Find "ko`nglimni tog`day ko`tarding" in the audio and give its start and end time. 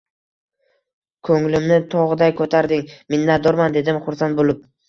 1.29-2.85